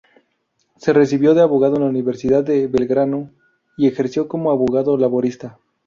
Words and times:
Se 0.77 0.93
recibió 0.93 1.35
de 1.35 1.41
abogado 1.43 1.75
en 1.75 1.83
la 1.83 1.89
Universidad 1.89 2.43
de 2.43 2.65
Belgrano 2.65 3.29
y 3.77 3.87
ejerció 3.87 4.27
como 4.27 4.49
abogado 4.49 4.97
laboralista. 4.97 5.59